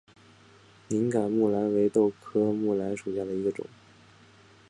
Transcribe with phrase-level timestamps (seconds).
[0.87, 3.63] 敏感木蓝为豆科木蓝属下的一个种。